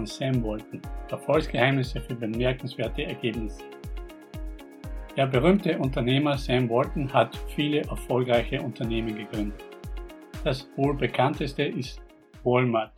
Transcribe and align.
von 0.00 0.06
Sam 0.06 0.42
Walton. 0.42 0.80
Erfolgsgeheimnisse 1.10 2.00
für 2.00 2.14
bemerkenswerte 2.14 3.02
Ergebnisse. 3.02 3.62
Der 5.14 5.26
berühmte 5.26 5.78
Unternehmer 5.78 6.38
Sam 6.38 6.70
Walton 6.70 7.12
hat 7.12 7.36
viele 7.54 7.82
erfolgreiche 7.82 8.62
Unternehmen 8.62 9.14
gegründet. 9.14 9.62
Das 10.42 10.66
wohl 10.76 10.96
bekannteste 10.96 11.64
ist 11.64 12.00
Walmart. 12.44 12.94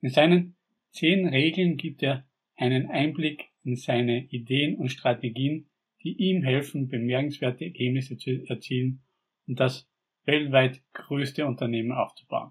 In 0.00 0.10
seinen 0.10 0.56
zehn 0.90 1.28
Regeln 1.28 1.76
gibt 1.76 2.02
er 2.02 2.26
einen 2.56 2.90
Einblick 2.90 3.50
in 3.62 3.76
seine 3.76 4.24
Ideen 4.24 4.76
und 4.76 4.88
Strategien, 4.88 5.68
die 6.02 6.14
ihm 6.14 6.42
helfen, 6.42 6.88
bemerkenswerte 6.88 7.66
Ergebnisse 7.66 8.16
zu 8.16 8.44
erzielen 8.48 9.04
und 9.46 9.60
das 9.60 9.88
weltweit 10.24 10.82
größte 10.94 11.46
Unternehmen 11.46 11.92
aufzubauen. 11.92 12.50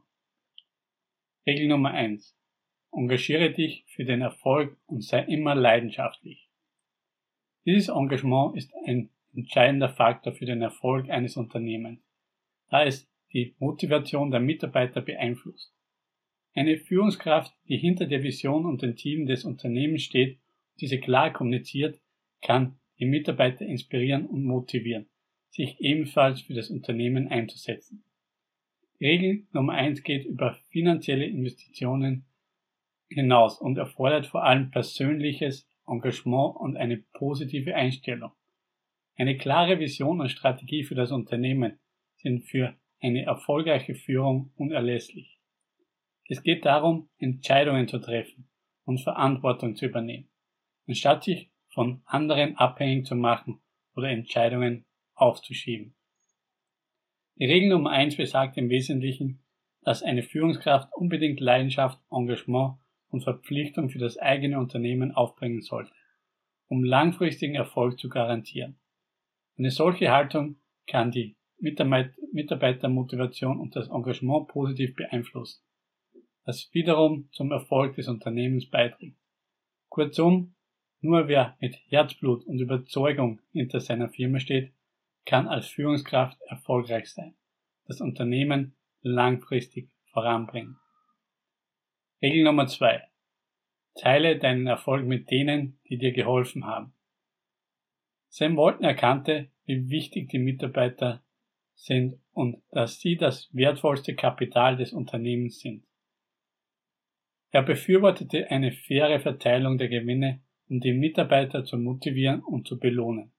Regel 1.46 1.68
Nummer 1.68 1.92
eins: 1.92 2.38
Engagiere 2.92 3.52
dich 3.52 3.84
für 3.88 4.06
den 4.06 4.22
Erfolg 4.22 4.78
und 4.86 5.04
sei 5.04 5.24
immer 5.24 5.56
leidenschaftlich. 5.56 6.50
Dieses 7.66 7.90
Engagement 7.90 8.56
ist 8.56 8.72
ein 8.86 9.10
entscheidender 9.36 9.90
Faktor 9.90 10.34
für 10.34 10.46
den 10.46 10.62
Erfolg 10.62 11.10
eines 11.10 11.38
Unternehmens, 11.38 12.02
da 12.70 12.84
es 12.84 13.08
die 13.34 13.56
Motivation 13.60 14.32
der 14.32 14.40
Mitarbeiter 14.40 15.02
beeinflusst. 15.02 15.74
Eine 16.54 16.78
Führungskraft, 16.78 17.54
die 17.68 17.78
hinter 17.78 18.08
der 18.08 18.24
Vision 18.24 18.66
und 18.66 18.82
dem 18.82 18.96
Team 18.96 19.28
des 19.28 19.46
Unternehmens 19.46 20.04
steht 20.04 20.40
und 20.74 20.82
diese 20.82 21.00
klar 21.00 21.32
kommuniziert, 21.32 22.00
kann 22.42 22.80
die 23.00 23.06
Mitarbeiter 23.06 23.66
inspirieren 23.66 24.26
und 24.26 24.44
motivieren, 24.44 25.08
sich 25.50 25.80
ebenfalls 25.80 26.42
für 26.42 26.54
das 26.54 26.70
Unternehmen 26.70 27.28
einzusetzen. 27.28 28.04
Regel 29.00 29.46
Nummer 29.52 29.74
eins 29.74 30.04
geht 30.04 30.26
über 30.26 30.58
finanzielle 30.70 31.26
Investitionen 31.26 32.26
hinaus 33.10 33.60
und 33.60 33.78
erfordert 33.78 34.28
vor 34.28 34.44
allem 34.44 34.72
persönliches 34.72 35.70
Engagement 35.88 36.56
und 36.58 36.78
eine 36.78 36.98
positive 37.14 37.76
Einstellung. 37.76 38.32
Eine 39.16 39.38
klare 39.38 39.80
Vision 39.80 40.22
und 40.22 40.30
Strategie 40.30 40.84
für 40.84 40.96
das 40.96 41.12
Unternehmen 41.12 41.80
sind 42.18 42.44
für 42.44 42.76
eine 43.00 43.24
erfolgreiche 43.24 43.96
Führung 43.96 44.52
unerlässlich. 44.56 45.40
Es 46.30 46.44
geht 46.44 46.66
darum, 46.66 47.10
Entscheidungen 47.18 47.88
zu 47.88 48.00
treffen 48.00 48.50
und 48.84 49.02
Verantwortung 49.02 49.76
zu 49.76 49.86
übernehmen, 49.86 50.30
anstatt 50.88 51.24
sich 51.24 51.50
von 51.70 52.02
anderen 52.06 52.58
abhängig 52.58 53.06
zu 53.06 53.16
machen 53.16 53.62
oder 53.96 54.10
Entscheidungen 54.10 54.86
aufzuschieben. 55.16 55.96
Die 57.36 57.46
Regel 57.46 57.70
Nummer 57.70 57.92
eins 57.92 58.18
besagt 58.18 58.58
im 58.58 58.70
Wesentlichen, 58.70 59.44
dass 59.82 60.04
eine 60.04 60.24
Führungskraft 60.24 60.92
unbedingt 60.94 61.40
Leidenschaft, 61.40 62.00
Engagement 62.12 62.78
und 63.10 63.24
Verpflichtung 63.24 63.90
für 63.90 64.00
das 64.00 64.18
eigene 64.18 64.60
Unternehmen 64.60 65.14
aufbringen 65.14 65.62
sollte, 65.62 65.94
um 66.68 66.84
langfristigen 66.84 67.56
Erfolg 67.56 67.98
zu 68.00 68.10
garantieren. 68.10 68.78
Eine 69.58 69.72
solche 69.72 70.12
Haltung 70.12 70.58
kann 70.88 71.12
die 71.12 71.38
Mitarbeitermotivation 71.60 73.60
und 73.60 73.76
das 73.76 73.90
Engagement 73.90 74.48
positiv 74.48 74.96
beeinflussen 74.96 75.62
das 76.48 76.74
wiederum 76.74 77.30
zum 77.34 77.52
Erfolg 77.52 77.98
des 77.98 78.08
Unternehmens 78.08 78.70
beiträgt. 78.70 79.18
Kurzum, 79.90 80.56
nur 81.02 81.28
wer 81.28 81.58
mit 81.60 81.76
Herzblut 81.90 82.46
und 82.46 82.60
Überzeugung 82.60 83.42
hinter 83.52 83.82
seiner 83.82 84.08
Firma 84.08 84.40
steht, 84.40 84.72
kann 85.26 85.50
als 85.50 85.68
Führungskraft 85.68 86.42
erfolgreich 86.44 87.12
sein, 87.12 87.36
das 87.86 88.00
Unternehmen 88.00 88.78
langfristig 89.02 89.90
voranbringen. 90.14 90.78
Regel 92.20 92.44
Nummer 92.44 92.66
zwei: 92.66 93.04
Teile 93.94 94.40
deinen 94.40 94.66
Erfolg 94.66 95.06
mit 95.06 95.30
denen, 95.30 95.80
die 95.88 96.00
dir 96.00 96.12
geholfen 96.12 96.66
haben. 96.66 96.94
Sam 98.30 98.58
Walton 98.58 98.86
erkannte, 98.86 99.52
wie 99.66 99.90
wichtig 99.90 100.30
die 100.30 100.40
Mitarbeiter 100.40 101.24
sind 101.76 102.20
und 102.32 102.64
dass 102.72 103.00
sie 103.00 103.18
das 103.18 103.54
wertvollste 103.54 104.16
Kapital 104.16 104.78
des 104.78 104.94
Unternehmens 104.94 105.60
sind. 105.60 105.86
Er 107.52 107.62
befürwortete 107.62 108.50
eine 108.50 108.72
faire 108.72 109.20
Verteilung 109.20 109.78
der 109.78 109.88
Gewinne, 109.88 110.42
um 110.70 110.80
die 110.80 110.94
Mitarbeiter 110.94 111.66
zu 111.66 111.78
motivieren 111.78 112.42
und 112.42 112.68
zu 112.68 112.80
belohnen, 112.80 113.32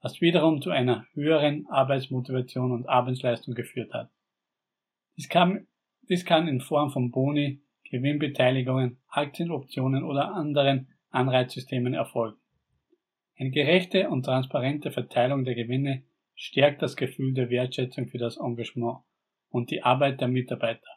was 0.00 0.20
wiederum 0.20 0.62
zu 0.62 0.70
einer 0.70 1.04
höheren 1.14 1.66
Arbeitsmotivation 1.66 2.70
und 2.70 2.88
Arbeitsleistung 2.88 3.54
geführt 3.54 3.92
hat. 3.92 4.10
Dies 5.16 5.28
kann, 5.28 5.66
dies 6.08 6.24
kann 6.24 6.46
in 6.46 6.60
Form 6.60 6.90
von 6.90 7.10
Boni, 7.10 7.60
Gewinnbeteiligungen, 7.90 8.98
Aktienoptionen 9.08 10.04
oder 10.04 10.32
anderen 10.32 10.88
Anreizsystemen 11.10 11.94
erfolgen. 11.94 12.38
Eine 13.36 13.50
gerechte 13.50 14.08
und 14.08 14.24
transparente 14.24 14.90
Verteilung 14.90 15.44
der 15.44 15.54
Gewinne 15.54 16.04
stärkt 16.34 16.82
das 16.82 16.96
Gefühl 16.96 17.34
der 17.34 17.50
Wertschätzung 17.50 18.06
für 18.08 18.18
das 18.18 18.36
Engagement 18.36 19.00
und 19.48 19.70
die 19.70 19.82
Arbeit 19.82 20.20
der 20.20 20.28
Mitarbeiter 20.28 20.88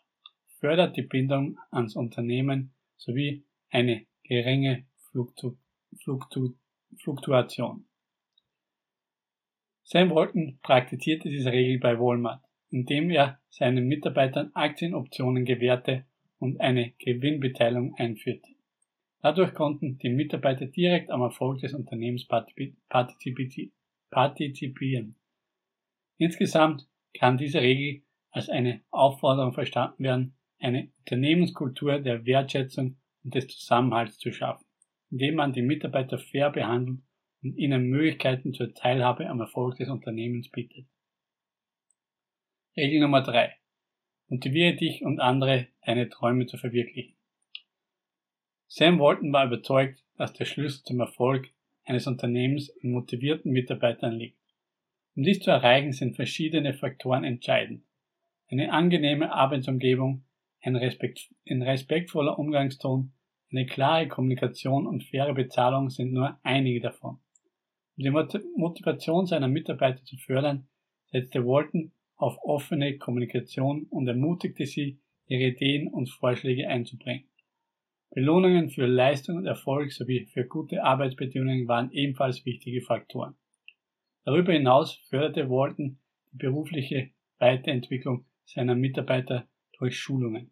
fördert 0.59 0.95
die 0.95 1.01
Bindung 1.01 1.57
ans 1.71 1.95
Unternehmen 1.95 2.73
sowie 2.95 3.43
eine 3.69 4.05
geringe 4.23 4.85
Fluktu 5.11 5.57
Fluktu 6.01 6.53
Fluktuation. 6.97 7.85
Sam 9.83 10.11
Walton 10.11 10.59
praktizierte 10.61 11.29
diese 11.29 11.51
Regel 11.51 11.79
bei 11.79 11.99
Walmart, 11.99 12.43
indem 12.69 13.09
er 13.09 13.39
seinen 13.49 13.87
Mitarbeitern 13.87 14.51
Aktienoptionen 14.53 15.43
gewährte 15.43 16.05
und 16.43 16.59
eine 16.59 16.91
Gewinnbeteiligung 16.99 17.95
einführte. 17.95 18.51
Dadurch 19.21 19.53
konnten 19.53 19.97
die 19.99 20.09
Mitarbeiter 20.09 20.65
direkt 20.65 21.09
am 21.09 21.21
Erfolg 21.21 21.61
des 21.61 21.73
Unternehmens 21.73 22.27
partizipieren. 24.09 25.15
Insgesamt 26.17 26.85
kann 27.13 27.37
diese 27.37 27.61
Regel 27.61 28.03
als 28.29 28.49
eine 28.49 28.81
Aufforderung 28.91 29.53
verstanden 29.53 30.03
werden, 30.03 30.35
eine 30.59 30.91
Unternehmenskultur 30.99 31.99
der 31.99 32.25
Wertschätzung 32.25 32.97
und 33.23 33.35
des 33.35 33.47
Zusammenhalts 33.47 34.17
zu 34.17 34.33
schaffen, 34.33 34.65
indem 35.11 35.35
man 35.35 35.53
die 35.53 35.61
Mitarbeiter 35.61 36.17
fair 36.17 36.49
behandelt 36.49 36.99
und 37.41 37.55
ihnen 37.55 37.85
Möglichkeiten 37.85 38.53
zur 38.53 38.73
Teilhabe 38.73 39.29
am 39.29 39.39
Erfolg 39.39 39.77
des 39.77 39.87
Unternehmens 39.87 40.51
bietet. 40.51 40.87
Regel 42.75 42.99
Nummer 42.99 43.21
drei: 43.21 43.55
Motiviere 44.33 44.73
dich 44.75 45.03
und 45.03 45.19
andere, 45.19 45.67
deine 45.85 46.09
Träume 46.09 46.47
zu 46.47 46.57
verwirklichen. 46.57 47.13
Sam 48.66 48.99
Walton 48.99 49.31
war 49.31 49.45
überzeugt, 49.45 50.03
dass 50.17 50.33
der 50.33 50.45
Schlüssel 50.45 50.83
zum 50.85 50.99
Erfolg 51.01 51.51
eines 51.85 52.07
Unternehmens 52.07 52.69
in 52.69 52.93
motivierten 52.93 53.51
Mitarbeitern 53.51 54.13
liegt. 54.13 54.39
Um 55.16 55.22
dies 55.22 55.41
zu 55.41 55.51
erreichen, 55.51 55.91
sind 55.91 56.16
verschiedene 56.16 56.73
Faktoren 56.73 57.23
entscheidend. 57.23 57.83
Eine 58.47 58.73
angenehme 58.73 59.31
Arbeitsumgebung, 59.31 60.23
ein, 60.63 60.77
Respekt, 60.77 61.29
ein 61.47 61.61
respektvoller 61.61 62.39
Umgangston, 62.39 63.13
eine 63.51 63.67
klare 63.67 64.07
Kommunikation 64.07 64.88
und 64.88 65.03
faire 65.03 65.35
Bezahlung 65.35 65.91
sind 65.91 66.11
nur 66.11 66.39
einige 66.41 66.79
davon. 66.79 67.19
Um 67.97 68.03
die 68.03 68.09
Motivation 68.55 69.27
seiner 69.27 69.47
Mitarbeiter 69.47 70.03
zu 70.03 70.17
fördern, 70.17 70.67
setzte 71.11 71.45
Walton 71.45 71.91
auf 72.23 72.38
offene 72.41 72.97
Kommunikation 72.97 73.85
und 73.89 74.07
ermutigte 74.07 74.66
sie, 74.66 74.97
ihre 75.28 75.50
Ideen 75.50 75.89
und 75.89 76.09
Vorschläge 76.09 76.69
einzubringen. 76.69 77.25
Belohnungen 78.11 78.69
für 78.69 78.85
Leistung 78.85 79.38
und 79.38 79.45
Erfolg 79.45 79.91
sowie 79.91 80.25
für 80.28 80.45
gute 80.45 80.84
Arbeitsbedingungen 80.85 81.67
waren 81.67 81.91
ebenfalls 81.91 82.46
wichtige 82.46 82.81
Faktoren. 82.81 83.35
Darüber 84.23 84.53
hinaus 84.53 84.93
förderte 85.09 85.49
Walton 85.49 85.99
die 86.31 86.37
berufliche 86.37 87.09
Weiterentwicklung 87.40 88.25
seiner 88.46 88.75
Mitarbeiter 88.75 89.49
durch 89.78 89.99
Schulungen. 89.99 90.52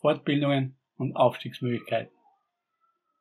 Fortbildungen 0.00 0.76
und 0.96 1.14
Aufstiegsmöglichkeiten. 1.14 2.16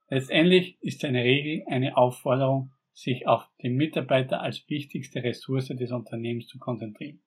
Letztendlich 0.10 0.82
ist 0.82 1.02
seine 1.02 1.24
Regel 1.24 1.64
eine 1.68 1.98
Aufforderung, 1.98 2.72
sich 2.94 3.28
auf 3.28 3.48
die 3.62 3.70
Mitarbeiter 3.70 4.42
als 4.42 4.68
wichtigste 4.70 5.22
Ressource 5.24 5.68
des 5.68 5.92
Unternehmens 5.92 6.48
zu 6.48 6.58
konzentrieren 6.58 7.22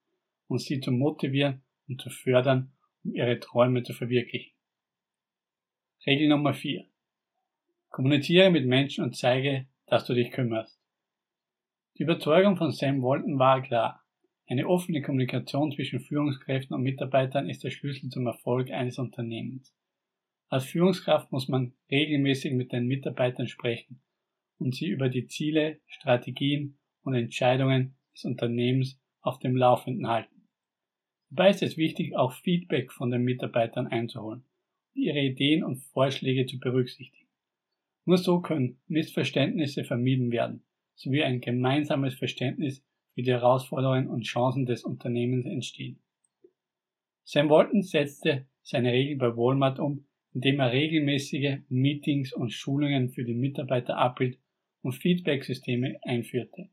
und 0.49 0.61
sie 0.61 0.81
zu 0.81 0.91
motivieren 0.91 1.63
und 1.89 2.01
zu 2.01 2.11
fördern, 2.11 2.73
um 3.05 3.15
ihre 3.15 3.39
Träume 3.41 3.83
zu 3.83 3.93
verwirklichen. 3.93 4.53
Regel 6.07 6.29
Nummer 6.29 6.55
4. 6.55 6.85
Kommuniziere 7.91 8.51
mit 8.51 8.67
Menschen 8.67 9.05
und 9.05 9.17
zeige, 9.17 9.67
dass 9.87 10.07
du 10.07 10.15
dich 10.15 10.31
kümmerst. 10.31 10.81
Die 11.99 12.05
Überzeugung 12.05 12.57
von 12.57 12.73
Sam 12.73 13.03
Walton 13.03 13.39
war 13.39 13.63
klar. 13.63 14.03
Eine 14.49 14.67
offene 14.67 15.03
Kommunikation 15.03 15.73
zwischen 15.73 16.01
Führungskräften 16.01 16.75
und 16.75 16.83
Mitarbeitern 16.83 17.49
ist 17.49 17.63
der 17.65 17.71
Schlüssel 17.71 18.11
zum 18.11 18.27
Erfolg 18.27 18.71
eines 18.71 18.99
Unternehmens. 18.99 19.75
Als 20.49 20.65
Führungskraft 20.65 21.33
muss 21.33 21.49
man 21.49 21.75
regelmäßig 21.91 22.53
mit 22.53 22.73
den 22.73 22.87
Mitarbeitern 22.87 23.47
sprechen 23.47 24.03
und 24.59 24.75
sie 24.75 24.89
über 24.89 25.09
die 25.09 25.27
Ziele, 25.27 25.81
Strategien 25.87 26.79
und 27.03 27.15
Entscheidungen 27.15 27.97
des 28.15 28.25
Unternehmens 28.25 29.01
auf 29.21 29.39
dem 29.39 29.57
Laufenden 29.57 30.09
halten. 30.09 30.32
Dabei 31.35 31.51
ist 31.51 31.63
es 31.63 31.77
wichtig, 31.79 32.15
auch 32.15 32.33
Feedback 32.33 32.93
von 32.93 33.11
den 33.11 33.23
Mitarbeitern 33.23 33.87
einzuholen 33.87 34.45
ihre 34.95 35.21
Ideen 35.21 35.65
und 35.65 35.77
Vorschläge 35.77 36.47
zu 36.47 36.59
berücksichtigen. 36.59 37.27
Nur 38.05 38.19
so 38.19 38.41
können 38.41 38.79
Missverständnisse 38.89 39.85
vermieden 39.85 40.31
werden, 40.31 40.63
sowie 40.95 41.23
ein 41.23 41.41
gemeinsames 41.41 42.15
Verständnis 42.15 42.85
für 43.15 43.23
die 43.23 43.31
Herausforderungen 43.31 44.09
und 44.09 44.25
Chancen 44.25 44.67
des 44.67 44.85
Unternehmens 44.85 45.47
entstehen. 45.47 45.99
Sam 47.25 47.49
Walton 47.49 47.83
setzte 47.83 48.47
seine 48.63 48.93
Regel 48.93 49.17
bei 49.17 49.37
Walmart 49.37 49.79
um, 49.79 50.05
indem 50.35 50.61
er 50.61 50.73
regelmäßige 50.73 51.61
Meetings 51.69 52.33
und 52.33 52.53
Schulungen 52.53 53.11
für 53.11 53.25
die 53.25 53.35
Mitarbeiter 53.35 53.97
abhielt 53.97 54.39
und 54.83 54.93
Feedback-Systeme 54.93 55.99
einführte. 56.03 56.69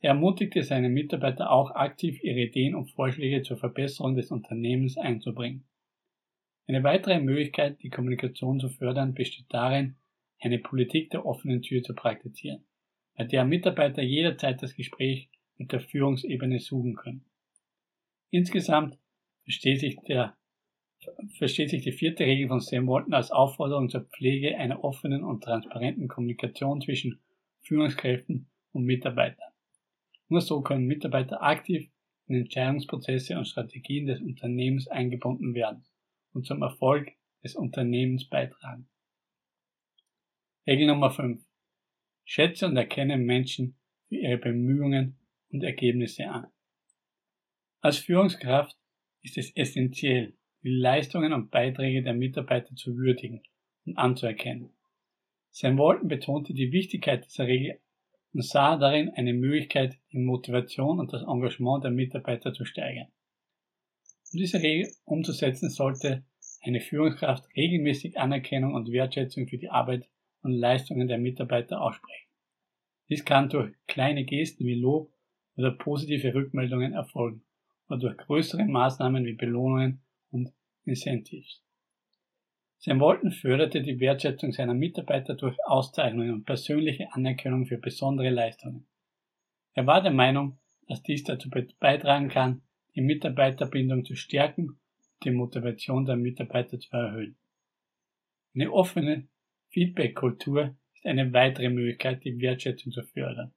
Er 0.00 0.10
ermutigte 0.10 0.62
seine 0.62 0.88
Mitarbeiter 0.88 1.50
auch 1.50 1.70
aktiv 1.70 2.22
ihre 2.22 2.40
Ideen 2.40 2.74
und 2.74 2.90
Vorschläge 2.90 3.42
zur 3.42 3.56
Verbesserung 3.56 4.14
des 4.14 4.30
Unternehmens 4.30 4.98
einzubringen. 4.98 5.64
Eine 6.66 6.82
weitere 6.82 7.20
Möglichkeit, 7.20 7.82
die 7.82 7.90
Kommunikation 7.90 8.60
zu 8.60 8.68
fördern, 8.68 9.14
besteht 9.14 9.46
darin, 9.48 9.96
eine 10.40 10.58
Politik 10.58 11.10
der 11.10 11.24
offenen 11.24 11.62
Tür 11.62 11.82
zu 11.82 11.94
praktizieren, 11.94 12.64
bei 13.16 13.24
der 13.24 13.44
Mitarbeiter 13.44 14.02
jederzeit 14.02 14.62
das 14.62 14.74
Gespräch 14.74 15.30
mit 15.56 15.72
der 15.72 15.80
Führungsebene 15.80 16.58
suchen 16.58 16.94
können. 16.94 17.24
Insgesamt 18.30 18.98
versteht 19.44 19.80
sich, 19.80 19.96
der, 20.08 20.36
versteht 21.38 21.70
sich 21.70 21.82
die 21.82 21.92
vierte 21.92 22.24
Regel 22.24 22.48
von 22.48 22.60
Sam 22.60 22.86
Walton 22.86 23.14
als 23.14 23.30
Aufforderung 23.30 23.88
zur 23.88 24.02
Pflege 24.02 24.58
einer 24.58 24.84
offenen 24.84 25.24
und 25.24 25.44
transparenten 25.44 26.08
Kommunikation 26.08 26.80
zwischen 26.80 27.20
Führungskräften 27.62 28.48
und 28.72 28.84
Mitarbeitern. 28.84 29.45
Nur 30.28 30.40
so 30.40 30.60
können 30.60 30.86
Mitarbeiter 30.86 31.42
aktiv 31.42 31.90
in 32.26 32.36
Entscheidungsprozesse 32.36 33.38
und 33.38 33.46
Strategien 33.46 34.06
des 34.06 34.20
Unternehmens 34.20 34.88
eingebunden 34.88 35.54
werden 35.54 35.84
und 36.32 36.46
zum 36.46 36.62
Erfolg 36.62 37.12
des 37.42 37.54
Unternehmens 37.54 38.28
beitragen. 38.28 38.88
Regel 40.66 40.88
Nummer 40.88 41.10
5. 41.10 41.40
Schätze 42.24 42.66
und 42.66 42.76
erkenne 42.76 43.16
Menschen 43.16 43.76
für 44.08 44.16
ihre 44.16 44.38
Bemühungen 44.38 45.16
und 45.50 45.62
Ergebnisse 45.62 46.28
an. 46.28 46.48
Als 47.80 47.98
Führungskraft 47.98 48.76
ist 49.22 49.38
es 49.38 49.54
essentiell, 49.54 50.36
die 50.64 50.70
Leistungen 50.70 51.32
und 51.32 51.52
Beiträge 51.52 52.02
der 52.02 52.14
Mitarbeiter 52.14 52.74
zu 52.74 52.96
würdigen 52.96 53.42
und 53.84 53.96
anzuerkennen. 53.96 54.70
Sam 55.50 55.78
Walton 55.78 56.08
betonte 56.08 56.52
die 56.52 56.72
Wichtigkeit 56.72 57.24
dieser 57.24 57.46
Regel 57.46 57.80
und 58.36 58.42
sah 58.42 58.76
darin 58.76 59.08
eine 59.14 59.32
Möglichkeit, 59.32 59.96
die 60.12 60.18
Motivation 60.18 61.00
und 61.00 61.10
das 61.10 61.22
Engagement 61.22 61.84
der 61.84 61.90
Mitarbeiter 61.90 62.52
zu 62.52 62.66
steigern. 62.66 63.08
Um 64.30 64.38
diese 64.38 64.60
Regel 64.60 64.92
umzusetzen, 65.06 65.70
sollte 65.70 66.22
eine 66.62 66.82
Führungskraft 66.82 67.48
regelmäßig 67.56 68.18
Anerkennung 68.18 68.74
und 68.74 68.92
Wertschätzung 68.92 69.48
für 69.48 69.56
die 69.56 69.70
Arbeit 69.70 70.06
und 70.42 70.52
Leistungen 70.52 71.08
der 71.08 71.16
Mitarbeiter 71.16 71.80
aussprechen. 71.80 72.28
Dies 73.08 73.24
kann 73.24 73.48
durch 73.48 73.72
kleine 73.86 74.26
Gesten 74.26 74.66
wie 74.66 74.74
Lob 74.74 75.10
oder 75.56 75.70
positive 75.70 76.34
Rückmeldungen 76.34 76.92
erfolgen 76.92 77.42
oder 77.88 78.00
durch 78.00 78.18
größere 78.18 78.66
Maßnahmen 78.66 79.24
wie 79.24 79.32
Belohnungen 79.32 80.02
und 80.30 80.52
Incentives. 80.84 81.62
Sam 82.78 83.00
Walton 83.00 83.32
förderte 83.32 83.82
die 83.82 84.00
Wertschätzung 84.00 84.52
seiner 84.52 84.74
Mitarbeiter 84.74 85.34
durch 85.34 85.56
Auszeichnungen 85.64 86.32
und 86.32 86.44
persönliche 86.44 87.12
Anerkennung 87.12 87.66
für 87.66 87.78
besondere 87.78 88.30
Leistungen. 88.30 88.86
Er 89.74 89.86
war 89.86 90.02
der 90.02 90.12
Meinung, 90.12 90.58
dass 90.86 91.02
dies 91.02 91.24
dazu 91.24 91.50
beitragen 91.50 92.28
kann, 92.28 92.62
die 92.94 93.00
Mitarbeiterbindung 93.00 94.04
zu 94.04 94.14
stärken 94.14 94.68
und 94.68 95.24
die 95.24 95.30
Motivation 95.30 96.04
der 96.04 96.16
Mitarbeiter 96.16 96.78
zu 96.78 96.90
erhöhen. 96.92 97.36
Eine 98.54 98.72
offene 98.72 99.28
Feedback-Kultur 99.68 100.76
ist 100.94 101.06
eine 101.06 101.32
weitere 101.32 101.68
Möglichkeit, 101.68 102.24
die 102.24 102.40
Wertschätzung 102.40 102.92
zu 102.92 103.02
fördern. 103.02 103.52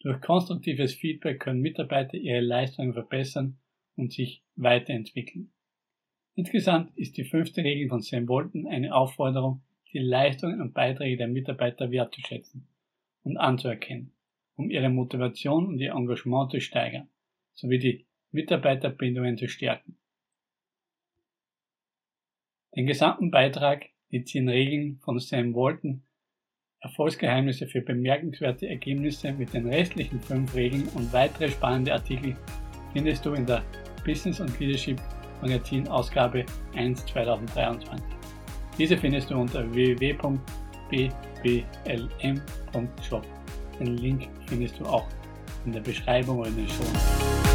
Durch 0.00 0.20
konstruktives 0.22 0.94
Feedback 0.94 1.40
können 1.40 1.60
Mitarbeiter 1.60 2.16
ihre 2.16 2.40
Leistungen 2.40 2.94
verbessern 2.94 3.58
und 3.96 4.12
sich 4.12 4.42
weiterentwickeln. 4.56 5.52
Insgesamt 6.40 6.96
ist 6.96 7.18
die 7.18 7.24
fünfte 7.24 7.62
Regel 7.62 7.90
von 7.90 8.00
Sam 8.00 8.26
Walton 8.26 8.66
eine 8.66 8.94
Aufforderung, 8.94 9.60
die 9.92 9.98
Leistungen 9.98 10.62
und 10.62 10.72
Beiträge 10.72 11.18
der 11.18 11.28
Mitarbeiter 11.28 11.90
wertzuschätzen 11.90 12.66
und 13.24 13.36
anzuerkennen, 13.36 14.14
um 14.56 14.70
ihre 14.70 14.88
Motivation 14.88 15.66
und 15.66 15.78
ihr 15.80 15.92
Engagement 15.92 16.50
zu 16.50 16.58
steigern, 16.62 17.10
sowie 17.52 17.78
die 17.78 18.06
Mitarbeiterbindungen 18.30 19.36
zu 19.36 19.48
stärken. 19.48 19.98
Den 22.74 22.86
gesamten 22.86 23.30
Beitrag, 23.30 23.90
die 24.10 24.24
zehn 24.24 24.48
Regeln 24.48 24.98
von 25.04 25.18
Sam 25.18 25.54
Walton, 25.54 26.04
Erfolgsgeheimnisse 26.80 27.66
für 27.66 27.82
bemerkenswerte 27.82 28.66
Ergebnisse 28.66 29.34
mit 29.34 29.52
den 29.52 29.68
restlichen 29.68 30.20
fünf 30.20 30.54
Regeln 30.54 30.88
und 30.94 31.12
weitere 31.12 31.50
spannende 31.50 31.92
Artikel 31.92 32.34
findest 32.94 33.26
du 33.26 33.34
in 33.34 33.44
der 33.44 33.62
Business 34.06 34.40
und 34.40 34.58
Leadership 34.58 34.98
Magazin 35.42 35.88
Ausgabe 35.88 36.44
1 36.74 37.04
2023. 37.06 37.98
Diese 38.78 38.96
findest 38.96 39.30
du 39.30 39.36
unter 39.36 39.70
www.bblm.shop. 39.72 40.42
Den 43.78 43.96
Link 43.98 44.28
findest 44.46 44.80
du 44.80 44.86
auch 44.86 45.06
in 45.64 45.72
der 45.72 45.80
Beschreibung 45.80 46.38
oder 46.38 46.48
in 46.48 46.56
den 46.56 46.68
Show. 46.68 47.49